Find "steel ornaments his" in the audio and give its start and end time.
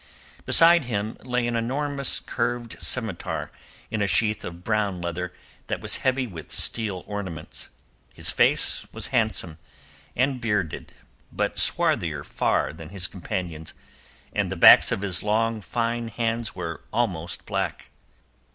6.51-8.31